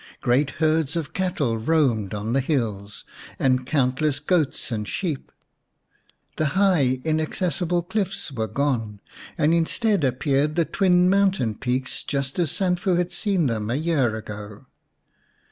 Great 0.19 0.49
herds 0.57 0.95
of 0.95 1.13
cattle 1.13 1.59
roamed 1.59 2.11
on 2.11 2.33
the 2.33 2.39
hills, 2.39 3.05
and 3.37 3.67
countless 3.67 4.19
goats 4.19 4.71
and 4.71 4.87
sheep. 4.89 5.31
The 6.37 6.47
high, 6.57 7.01
inaccessible 7.03 7.83
cliffs 7.83 8.31
were 8.31 8.47
gone, 8.47 8.99
and 9.37 9.53
instead 9.53 10.03
appeared 10.03 10.55
the 10.55 10.65
twin 10.65 11.07
mountain 11.07 11.53
peaks 11.53 12.03
just 12.03 12.39
as 12.39 12.49
Sanfu 12.49 12.95
had 12.95 13.11
seen 13.11 13.45
them 13.45 13.69
a 13.69 13.75
year 13.75 14.15
ago. 14.15 14.65